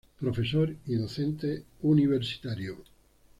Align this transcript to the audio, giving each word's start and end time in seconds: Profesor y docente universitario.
Profesor 0.19 0.75
y 0.87 0.93
docente 0.95 1.63
universitario. 1.83 2.77